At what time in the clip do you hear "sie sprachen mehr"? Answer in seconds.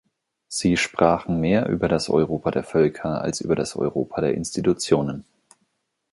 0.47-1.69